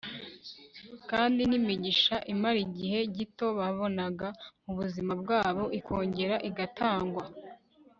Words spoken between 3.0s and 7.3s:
gito babonaga mu buzima bwabo ikongera igatangwa